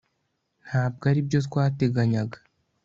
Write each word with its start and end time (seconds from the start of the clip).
ntabwo 0.67 1.03
aribyo 1.11 1.37
twateganyaga 1.47 2.37